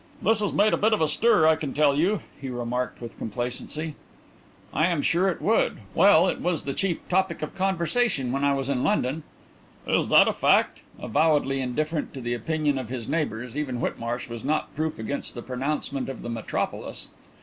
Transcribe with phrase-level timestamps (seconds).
[0.19, 3.19] "This has made a bit of a stir, I can tell you," he remarked, with
[3.19, 3.93] complacency.
[4.73, 5.77] "I am sure it would.
[5.93, 9.21] Well, it was the chief topic of conversation when I was in London."
[9.85, 14.43] "Is that a fact?" Avowedly indifferent to the opinion of his neighbours, even Whitmarsh was
[14.43, 17.09] not proof against the pronouncement of the metropolis.